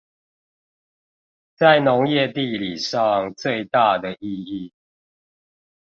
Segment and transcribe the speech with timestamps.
[1.53, 4.71] 在農業地理上最大的意義